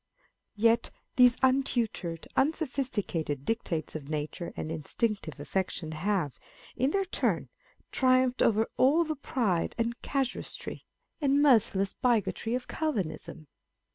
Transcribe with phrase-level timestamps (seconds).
[0.55, 6.39] Yet these untutored, unsophisticated dictates of nature and instinctive affection have,
[6.75, 7.49] in their turn,
[7.91, 10.87] triumphed over all the pride of casuistry,
[11.21, 13.45] and merci less bigotry of Calvinism